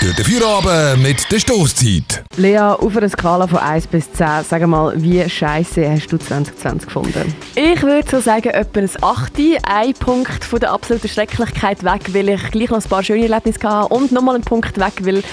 Durch 0.00 0.14
den 0.14 0.24
Feierabend 0.24 1.02
mit 1.02 1.32
der 1.32 1.40
Stoßzeit. 1.40 2.22
Lea, 2.36 2.58
auf 2.58 2.96
einer 2.96 3.08
Skala 3.08 3.48
von 3.48 3.58
1 3.58 3.88
bis 3.88 4.12
10, 4.12 4.44
sag 4.48 4.64
mal, 4.68 4.92
wie 4.96 5.28
scheiße 5.28 5.90
hast 5.90 6.12
du 6.12 6.18
2020 6.18 6.86
gefunden? 6.86 7.34
Ich 7.56 7.82
würde 7.82 8.08
so 8.08 8.20
sagen, 8.20 8.50
etwa 8.50 8.78
ein 8.78 8.90
8. 9.00 9.32
Ein 9.64 9.94
Punkt 9.94 10.44
von 10.44 10.60
der 10.60 10.70
absoluten 10.70 11.08
Schrecklichkeit 11.08 11.82
weg, 11.82 12.14
weil 12.14 12.28
ich 12.28 12.50
gleich 12.52 12.70
noch 12.70 12.80
ein 12.80 12.88
paar 12.88 13.02
schöne 13.02 13.24
Erlebnisse 13.24 13.68
hatte 13.68 13.92
und 13.92 14.12
nochmal 14.12 14.36
einen 14.36 14.44
Punkt 14.44 14.78
weg, 14.78 14.92
weil 15.00 15.24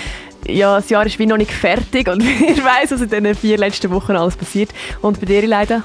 ja, 0.48 0.75
das 0.75 0.89
Jahr 0.89 1.05
ist 1.05 1.20
wie 1.20 1.25
noch 1.25 1.38
nicht 1.38 1.52
fertig 1.52 2.07
und 2.07 2.23
ich 2.23 2.63
weiß, 2.63 2.91
was 2.91 3.02
in 3.02 3.23
den 3.23 3.36
vier 3.36 3.57
letzten 3.57 3.91
Wochen 3.91 4.13
alles 4.13 4.36
passiert. 4.36 4.71
Und 5.02 5.20
bei 5.20 5.27
dir 5.27 5.45
leider? 5.47 5.84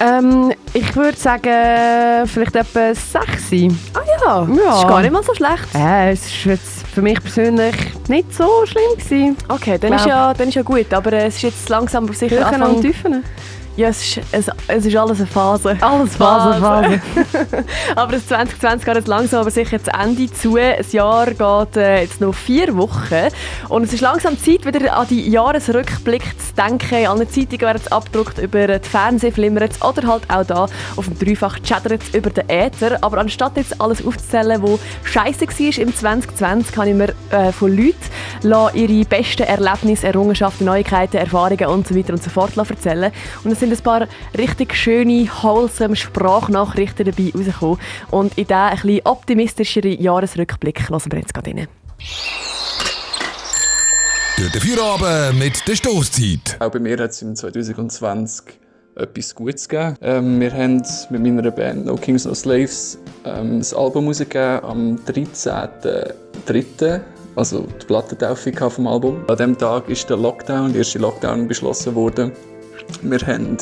Ähm, 0.00 0.52
ich 0.72 0.94
würde 0.96 1.16
sagen, 1.16 2.26
vielleicht 2.26 2.56
etwa 2.56 2.94
6. 2.94 3.12
Ah 3.12 4.00
ja, 4.06 4.42
ja. 4.42 4.46
das 4.46 4.78
ist 4.78 4.88
gar 4.88 5.00
nicht 5.00 5.12
mal 5.12 5.22
so 5.22 5.34
schlecht. 5.34 5.74
Äh, 5.74 6.12
es 6.12 6.26
ist 6.26 6.44
jetzt 6.44 6.86
für 6.94 7.02
mich 7.02 7.20
persönlich 7.22 7.74
nicht 8.12 8.34
so 8.34 8.64
schlimm 8.66 8.96
gewesen. 8.96 9.36
Okay, 9.48 9.78
dann 9.78 9.94
ist, 9.94 10.06
ja, 10.06 10.34
dann 10.34 10.48
ist 10.48 10.54
ja 10.54 10.62
gut, 10.62 10.92
aber 10.92 11.12
es 11.14 11.36
ist 11.36 11.42
jetzt 11.42 11.68
langsam 11.68 12.04
aber 12.04 12.14
sicher 12.14 12.46
anfangen... 12.46 12.80
Tiefen. 12.80 13.24
Ja, 13.74 13.88
es 13.88 14.02
ist, 14.02 14.26
es, 14.32 14.50
es 14.68 14.84
ist 14.84 14.96
alles 14.96 15.18
eine 15.18 15.26
Phase. 15.26 15.78
Alles 15.80 16.16
Phase, 16.16 16.60
Phase. 16.60 17.00
aber 17.96 18.12
das 18.12 18.26
2020 18.26 18.84
geht 18.84 18.96
jetzt 18.96 19.08
langsam 19.08 19.40
aber 19.40 19.50
sicher 19.50 19.82
zu 19.82 19.90
Ende 19.92 20.30
zu. 20.30 20.56
Das 20.56 20.92
Jahr 20.92 21.26
geht 21.26 21.76
äh, 21.76 22.02
jetzt 22.02 22.20
noch 22.20 22.34
vier 22.34 22.76
Wochen. 22.76 23.28
Und 23.70 23.84
es 23.84 23.94
ist 23.94 24.02
langsam 24.02 24.38
Zeit, 24.38 24.66
wieder 24.66 24.94
an 24.94 25.06
die 25.08 25.26
Jahresrückblick 25.30 26.22
zu 26.22 26.54
denken. 26.54 26.96
In 26.96 27.06
allen 27.06 27.30
Zeitungen 27.30 27.60
werden 27.62 27.80
es 27.82 27.90
abgedruckt, 27.90 28.38
über 28.38 28.78
die 28.78 28.88
Fernsehflimmer 28.88 29.62
oder 29.80 30.06
halt 30.06 30.30
auch 30.30 30.44
da 30.44 30.66
auf 30.96 31.06
dem 31.06 31.18
Dreifach 31.18 31.58
chattert 31.60 32.02
über 32.12 32.28
den 32.28 32.50
Äther. 32.50 32.98
Aber 33.00 33.18
anstatt 33.18 33.56
jetzt 33.56 33.80
alles 33.80 34.04
aufzuzählen, 34.04 34.62
was 34.62 34.80
scheiße 35.04 35.46
war 35.46 35.78
im 35.78 35.96
2020, 35.96 36.74
kann 36.74 36.88
ich 36.88 36.94
mir 36.94 37.14
äh, 37.30 37.52
von 37.52 37.74
Leuten 37.74 37.96
ihre 38.74 39.04
besten 39.04 39.42
Erlebnisse, 39.44 40.08
Errungenschaften, 40.08 40.66
Neuigkeiten, 40.66 41.16
Erfahrungen 41.16 41.66
und 41.66 41.86
so 41.86 41.94
weiter 41.94 42.12
und 42.12 42.22
so 42.22 42.30
fort 42.30 42.56
erzählen. 42.56 43.12
Und 43.44 43.58
sind 43.58 43.72
ein 43.72 43.78
paar 43.78 44.08
richtig 44.36 44.74
schöne, 44.74 45.28
wholesome 45.42 45.96
Sprachnachrichten 45.96 47.06
dabei 47.06 47.32
rausgekommen. 47.34 47.78
Und 48.10 48.38
in 48.38 48.46
diesen 48.46 48.54
ein 48.54 48.76
bisschen 48.76 49.00
optimistischeren 49.04 50.00
Jahresrückblick 50.00 50.88
lassen 50.88 51.12
wir 51.12 51.20
jetzt 51.20 51.34
gerade 51.34 51.50
rein. 51.50 51.68
Durch 54.36 54.50
den 54.50 54.60
Feierabend 54.60 55.38
mit 55.38 55.68
der 55.68 55.76
Stoßzeit. 55.76 56.56
Auch 56.58 56.70
bei 56.70 56.78
mir 56.78 56.98
hat 56.98 57.10
es 57.10 57.22
im 57.22 57.36
2020 57.36 58.58
etwas 58.96 59.34
Gutes 59.34 59.68
gegeben. 59.68 59.96
Ähm, 60.02 60.40
wir 60.40 60.52
haben 60.52 60.82
mit 61.10 61.22
meiner 61.22 61.50
Band 61.50 61.86
No 61.86 61.96
Kings 61.96 62.24
No 62.24 62.34
Slaves 62.34 62.98
ähm, 63.24 63.58
das 63.58 63.72
Album 63.74 64.06
rausgegeben 64.06 64.64
am 64.64 64.96
13.03. 65.06 67.00
Also 67.34 67.66
die 67.80 67.86
Plattentaufe 67.86 68.52
vom 68.52 68.86
Album. 68.86 69.24
An 69.28 69.36
diesem 69.36 69.56
Tag 69.56 69.88
ist 69.88 70.08
der 70.10 70.18
Lockdown, 70.18 70.72
der 70.72 70.80
erste 70.80 70.98
Lockdown 70.98 71.48
beschlossen 71.48 71.94
worden. 71.94 72.32
Wir 73.00 73.20
haben 73.20 73.56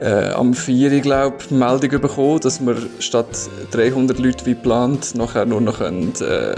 äh, 0.00 0.30
am 0.32 0.52
4. 0.52 1.00
glaube 1.00 1.36
ich, 1.40 1.50
Meldung 1.50 2.00
bekommen, 2.00 2.40
dass 2.40 2.64
wir 2.64 2.76
statt 2.98 3.48
300 3.70 4.18
Leute 4.18 4.44
wie 4.44 4.54
geplant 4.54 5.14
nachher 5.14 5.46
nur 5.46 5.62
noch 5.62 5.78
können, 5.78 6.12
äh, 6.20 6.54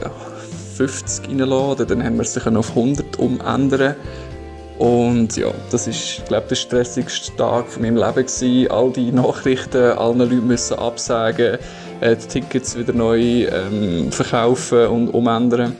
50 0.76 1.28
reinlassen 1.28 1.86
Dann 1.86 2.04
haben 2.04 2.18
wir 2.18 2.24
sich 2.24 2.44
auf 2.46 2.70
100 2.70 3.18
umändern. 3.18 3.94
Und 4.78 5.36
ja, 5.36 5.52
das 5.70 5.86
ist, 5.86 6.26
glaube 6.26 6.48
der 6.48 6.56
stressigste 6.56 7.34
Tag 7.36 7.66
von 7.68 7.82
meinem 7.82 7.96
Leben 7.96 8.26
gewesen. 8.26 8.70
All 8.70 8.90
die 8.90 9.10
Nachrichten, 9.12 9.92
allen 9.92 10.18
Leuten 10.18 10.46
müssen 10.46 10.78
absagen, 10.78 11.58
äh, 12.00 12.16
die 12.16 12.26
Tickets 12.26 12.76
wieder 12.76 12.92
neu 12.92 13.44
ähm, 13.44 14.10
verkaufen 14.10 14.86
und 14.88 15.08
umändern. 15.10 15.76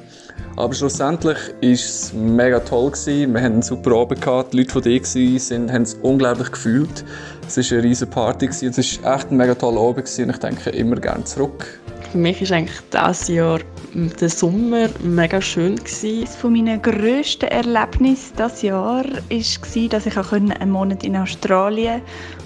Aber 0.57 0.73
schlussendlich 0.73 1.37
war 1.37 1.71
es 1.71 2.13
mega 2.15 2.61
toll. 2.61 2.91
Gewesen. 2.91 3.35
Wir 3.35 3.43
hatten 3.43 3.55
einen 3.55 3.63
super 3.63 3.93
Abend. 3.97 4.21
Gehabt. 4.23 4.55
Die 4.55 4.59
Leute, 4.59 4.81
die 4.81 4.99
da 4.99 5.15
waren, 5.15 5.73
haben 5.73 5.83
es 5.83 5.95
unglaublich 5.95 6.51
gefühlt. 6.51 7.05
Es 7.47 7.57
war 7.59 7.79
eine 7.79 7.87
riesige 7.87 8.11
Party. 8.11 8.47
Gewesen. 8.47 8.69
Es 8.69 9.03
war 9.03 9.17
echt 9.17 9.31
ein 9.31 9.37
mega 9.37 9.55
toller 9.55 9.81
Abend. 9.81 10.07
Gewesen. 10.07 10.25
Und 10.25 10.31
ich 10.31 10.39
denke 10.39 10.71
immer 10.71 10.97
gerne 10.97 11.25
zurück. 11.25 11.81
Für 12.11 12.19
mich 12.19 12.51
war 12.51 12.57
eigentlich 12.57 12.81
dieses 12.91 13.29
Jahr 13.29 13.61
der 13.93 14.31
Sommer 14.31 14.89
mega 15.03 15.43
schön. 15.43 15.77
Gewesen. 15.77 16.27
Von 16.27 16.53
meinen 16.53 16.81
grössten 16.81 17.49
Erlebnissen 17.49 18.33
dieses 18.37 18.63
Jahr 18.63 19.05
war, 19.05 19.89
dass 19.91 20.07
ich 20.07 20.17
einen 20.17 20.71
Monat 20.71 21.05
in 21.05 21.17
Australien 21.17 22.01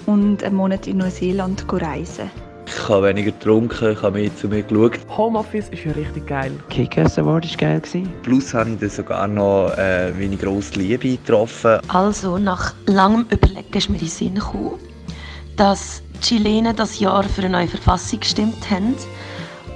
und 0.05 0.43
einen 0.43 0.55
Monat 0.55 0.87
in 0.87 0.97
Neuseeland 0.97 1.65
reisen 1.71 2.29
konnte. 2.29 2.50
Ich 2.73 2.87
habe 2.87 3.09
weniger 3.09 3.31
getrunken, 3.31 3.91
ich 3.91 4.01
habe 4.01 4.19
mehr 4.19 4.33
zu 4.35 4.47
mir 4.47 4.63
geschaut. 4.63 4.97
Homeoffice 5.09 5.67
ist 5.69 5.83
ja 5.83 5.91
richtig 5.91 6.25
geil. 6.25 6.53
Kickers 6.69 7.19
Award 7.19 7.45
war 7.49 7.57
geil. 7.57 7.81
Plus 8.23 8.53
habe 8.53 8.69
ich 8.69 8.79
dann 8.79 8.89
sogar 8.89 9.27
noch 9.27 9.73
äh, 9.77 10.11
meine 10.11 10.37
grosse 10.37 10.79
Liebe 10.79 11.17
getroffen. 11.17 11.81
Also, 11.89 12.37
nach 12.37 12.73
langem 12.85 13.25
Überlegen 13.29 13.73
ist 13.73 13.89
mir 13.89 13.95
in 13.95 14.01
den 14.01 14.09
Sinn 14.09 14.35
gekommen, 14.35 14.79
dass 15.57 16.01
die 16.15 16.21
Chilenen 16.21 16.73
das 16.75 16.99
Jahr 16.99 17.23
für 17.23 17.41
eine 17.41 17.49
neue 17.49 17.67
Verfassung 17.67 18.21
gestimmt 18.21 18.69
haben. 18.69 18.95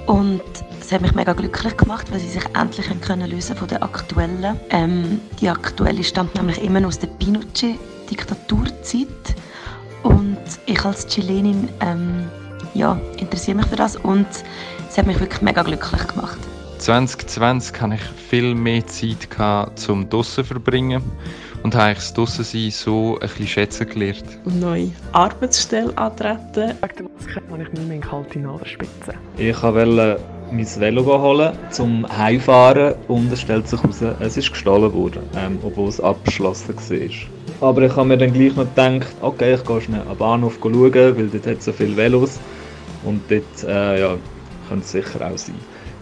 Und 0.06 0.40
das 0.80 0.90
hat 0.90 1.02
mich 1.02 1.14
mega 1.14 1.34
glücklich 1.34 1.76
gemacht, 1.76 2.10
weil 2.10 2.20
sie 2.20 2.28
sich 2.28 2.44
endlich 2.58 2.86
können 3.02 3.28
lösen 3.28 3.56
von 3.56 3.68
der 3.68 3.82
aktuellen. 3.82 4.58
Ähm, 4.70 5.20
die 5.40 5.50
aktuelle 5.50 6.02
stammt 6.02 6.34
nämlich 6.34 6.62
immer 6.62 6.86
aus 6.86 6.98
der 6.98 7.08
Pinochet-Diktaturzeit. 7.08 9.06
Und 10.02 10.38
ich 10.66 10.84
als 10.84 11.06
Chilenin 11.08 11.68
ähm, 11.80 12.28
ja, 12.76 12.98
interessiere 13.18 13.56
mich 13.56 13.66
für 13.66 13.76
das 13.76 13.96
und 13.96 14.26
es 14.88 14.98
hat 14.98 15.06
mich 15.06 15.18
wirklich 15.20 15.42
mega 15.42 15.62
glücklich 15.62 16.06
gemacht. 16.06 16.38
2020 16.78 17.80
hatte 17.80 17.94
ich 17.94 18.02
viel 18.28 18.54
mehr 18.54 18.86
Zeit 18.86 19.30
gehabt, 19.30 19.78
zum 19.78 20.08
draussen 20.08 20.44
verbringen 20.44 21.02
und 21.62 21.74
habe 21.74 21.92
ich 21.92 21.98
das 21.98 22.14
Draussen 22.14 22.70
so 22.70 23.14
ein 23.14 23.20
bisschen 23.20 23.46
schätzen 23.46 23.88
gelernt. 23.88 24.24
Neue 24.44 24.90
Arbeitsstelle 25.12 25.96
antreten. 25.96 26.74
Wegen 26.80 26.96
der 26.96 27.06
Maske 27.16 27.42
habe 27.50 27.62
ich 27.62 27.72
nicht 27.72 27.86
mehr 27.86 27.96
in 27.96 28.02
kalte 28.02 28.38
Nadelspitze. 28.38 29.14
Ich 29.38 29.62
wollte 29.62 30.20
mein 30.50 30.80
Velo 30.80 31.04
holen 31.04 31.52
zum 31.70 32.06
Heimfahren 32.16 32.94
und 33.08 33.32
es 33.32 33.40
stellt 33.40 33.68
sich 33.68 33.82
heraus, 33.82 34.00
es 34.20 34.36
ist 34.36 34.52
gestohlen 34.52 34.92
worden, 34.92 35.22
ähm, 35.36 35.58
obwohl 35.62 35.88
es 35.88 36.00
abgeschlossen 36.00 36.76
war. 36.76 37.68
Aber 37.68 37.82
ich 37.82 37.96
habe 37.96 38.08
mir 38.08 38.18
dann 38.18 38.32
gleich 38.32 38.54
noch 38.54 38.64
gedacht, 38.64 39.14
okay, 39.22 39.54
ich 39.54 39.64
gehe 39.64 39.80
schnell 39.80 40.02
am 40.08 40.16
Bahnhof 40.16 40.58
schauen, 40.62 40.92
weil 40.92 41.28
dort 41.28 41.46
hat 41.46 41.62
so 41.62 41.72
viele 41.72 41.96
Velos 41.96 42.38
und 43.06 43.22
dort 43.28 43.64
äh, 43.64 44.00
ja, 44.00 44.18
könnte 44.68 44.84
es 44.84 44.92
sicher 44.92 45.26
auch 45.26 45.38
sein. 45.38 45.54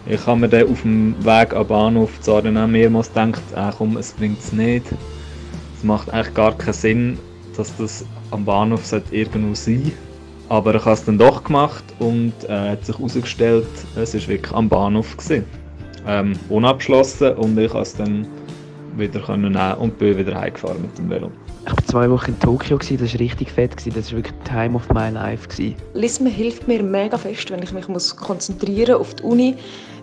Ich 0.07 0.25
habe 0.27 0.39
mir 0.39 0.49
dann 0.49 0.69
auf 0.69 0.81
dem 0.81 1.15
Weg 1.23 1.53
am 1.53 1.67
Bahnhof 1.67 2.11
dann 2.25 2.57
auch 2.57 2.67
mehrmals 2.67 3.07
gedacht, 3.07 3.41
äh, 3.55 3.71
komm, 3.77 3.97
es 3.97 4.11
bringt 4.11 4.39
es 4.39 4.51
nicht. 4.51 4.85
Es 5.77 5.83
macht 5.83 6.11
eigentlich 6.11 6.33
gar 6.33 6.55
keinen 6.57 6.73
Sinn, 6.73 7.19
dass 7.55 7.75
das 7.77 8.05
am 8.31 8.45
Bahnhof 8.45 8.81
irgendwo 9.11 9.55
sein 9.55 9.83
sollte. 9.83 9.91
Aber 10.49 10.75
ich 10.75 10.81
habe 10.81 10.93
es 10.93 11.03
dann 11.05 11.17
doch 11.17 11.43
gemacht 11.43 11.83
und 11.99 12.33
äh, 12.47 12.71
hat 12.71 12.85
sich 12.85 12.97
herausgestellt, 12.97 13.67
es 13.95 14.13
war 14.13 14.27
wirklich 14.27 14.53
am 14.53 14.69
Bahnhof. 14.69 15.17
Gewesen. 15.17 15.45
Ähm, 16.07 16.33
unabgeschlossen 16.49 17.33
und 17.33 17.57
ich 17.57 17.71
konnte 17.71 17.87
es 17.87 17.95
dann 17.95 18.27
wieder 18.95 19.37
nehmen 19.37 19.55
und 19.79 19.97
bin 19.97 20.17
wieder 20.17 20.39
heimgefahren 20.39 20.83
mit 20.83 20.95
dem 20.99 21.09
Velo. 21.09 21.31
Ich 21.95 21.97
war 21.97 22.07
zwei 22.07 22.13
Wochen 22.13 22.31
in 22.31 22.39
Tokio, 22.41 22.77
das 22.77 23.13
war 23.13 23.19
richtig 23.21 23.49
fett, 23.49 23.71
das 23.73 24.11
war 24.11 24.17
wirklich 24.17 24.33
Time 24.43 24.75
of 24.75 24.89
my 24.89 25.09
life. 25.11 25.47
Lismen 25.93 26.29
hilft 26.29 26.67
mir 26.67 26.83
mega 26.83 27.17
fest, 27.17 27.49
wenn 27.51 27.63
ich 27.63 27.71
mich 27.71 27.87
muss 27.87 28.13
konzentrieren 28.13 28.95
auf 28.95 29.13
die 29.13 29.23
Uni, 29.23 29.55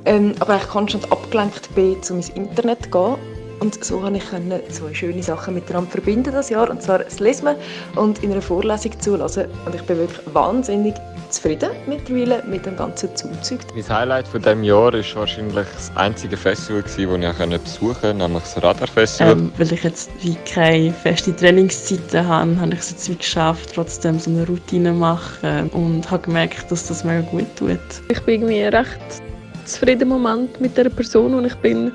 ähm, 0.07 0.33
aber 0.41 0.57
ich 0.57 0.67
konstant 0.69 1.13
abgelenkt 1.13 1.69
bin, 1.75 1.99
um 2.09 2.17
ins 2.17 2.31
Internet 2.31 2.85
zu 2.85 2.91
gehen. 2.93 3.42
Und 3.63 3.85
so 3.85 4.01
konnte 4.01 4.19
ich 4.19 4.73
zwei 4.75 4.93
schöne 4.93 5.23
Sachen 5.23 5.55
miteinander 5.55 5.89
verbinden 5.89 6.33
das 6.33 6.51
Jahr, 6.51 6.69
und 6.69 6.83
zwar 6.83 6.99
das 6.99 7.21
Lismen 7.21 7.55
und 7.95 8.21
in 8.25 8.33
einer 8.33 8.43
Vorlesung 8.43 8.91
zulassen. 8.99 9.45
Und 9.65 9.73
ich 9.73 9.83
bin 9.83 9.99
wirklich 9.99 10.35
wahnsinnig 10.35 10.95
zufrieden 11.31 11.71
mittlerweile 11.87 12.43
mit 12.45 12.67
dem 12.67 12.75
ganzen 12.77 13.15
Zuzug. 13.15 13.61
Mein 13.73 13.89
Highlight 13.89 14.27
von 14.27 14.43
diesem 14.43 14.65
Jahr 14.65 14.93
war 14.93 15.15
wahrscheinlich 15.15 15.55
das 15.77 15.93
einzige 15.95 16.37
Festival, 16.37 16.83
das 16.83 16.99
ich 16.99 17.61
besuchen 17.61 17.95
konnte, 18.01 18.15
nämlich 18.15 18.43
das 18.43 18.61
Radar-Festival. 18.65 19.33
Ähm, 19.33 19.53
weil 19.57 19.73
ich 19.73 19.85
jetzt 19.85 20.11
wie 20.23 20.35
keine 20.45 20.93
feste 20.93 21.35
Trainingszeiten 21.37 22.27
habe, 22.27 22.61
habe 22.61 22.75
ich 22.75 22.81
es 22.81 22.91
jetzt 22.91 23.11
wie 23.11 23.15
geschafft, 23.15 23.71
trotzdem 23.77 24.19
so 24.19 24.29
eine 24.29 24.45
Routine 24.45 24.91
zu 24.91 24.97
machen 24.97 25.71
und 25.71 26.11
habe 26.11 26.25
gemerkt, 26.25 26.69
dass 26.69 26.89
das 26.89 27.05
mega 27.05 27.21
gut 27.31 27.47
tut. 27.55 27.79
Ich 28.09 28.21
bin 28.23 28.43
irgendwie 28.43 28.65
recht 28.65 29.23
zufrieden 29.67 30.03
im 30.03 30.09
Moment 30.09 30.61
mit 30.61 30.77
der 30.77 30.91
Person, 30.91 31.35
und 31.35 31.45
ich 31.45 31.55
bin. 31.55 31.93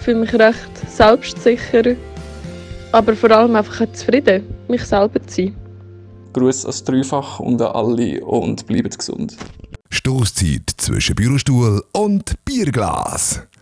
Ich 0.00 0.04
fühle 0.06 0.20
mich 0.20 0.32
recht 0.32 0.90
selbstsicher, 0.90 1.94
aber 2.90 3.14
vor 3.14 3.30
allem 3.32 3.54
einfach 3.54 3.86
zufrieden, 3.92 4.44
mich 4.66 4.82
selber 4.82 5.20
zu 5.26 5.42
sein. 5.42 5.56
Grüße 6.32 6.66
als 6.66 6.82
Dreifach 6.82 7.38
und 7.38 7.60
an 7.60 7.72
alle 7.72 8.24
und 8.24 8.66
bleibt 8.66 8.96
gesund. 8.96 9.36
Stoßzeit 9.90 10.70
zwischen 10.78 11.16
Bürostuhl 11.16 11.84
und 11.92 12.32
Bierglas. 12.46 13.42